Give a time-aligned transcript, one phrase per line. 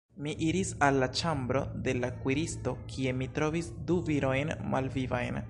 [0.25, 5.37] Mi iris al la ĉambro de la kuiristo, kie mi trovis du virojn malvivajn.